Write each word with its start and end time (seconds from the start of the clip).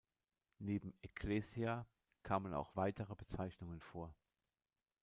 Neben 0.57 0.95
"ekklesia" 1.03 1.85
kamen 2.23 2.55
auch 2.55 2.75
weitere 2.75 3.13
Bezeichnungen 3.13 3.81
vor. 3.81 4.15